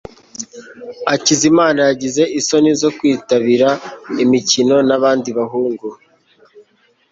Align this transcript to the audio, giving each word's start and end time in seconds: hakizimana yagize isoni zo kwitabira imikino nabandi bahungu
hakizimana 1.09 1.79
yagize 1.89 2.23
isoni 2.39 2.71
zo 2.81 2.89
kwitabira 2.97 3.69
imikino 4.23 4.75
nabandi 4.87 5.29
bahungu 5.37 5.87